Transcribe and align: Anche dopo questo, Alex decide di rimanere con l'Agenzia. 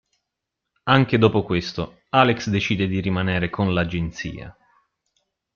Anche 0.85 1.19
dopo 1.19 1.43
questo, 1.43 2.01
Alex 2.09 2.47
decide 2.49 2.87
di 2.87 2.99
rimanere 3.01 3.51
con 3.51 3.71
l'Agenzia. 3.71 4.57